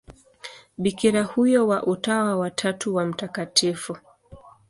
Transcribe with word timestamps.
Bikira 0.77 1.23
huyo 1.23 1.67
wa 1.67 1.83
Utawa 1.83 2.35
wa 2.35 2.51
Tatu 2.51 2.95
wa 2.95 3.05
Mt. 3.05 3.73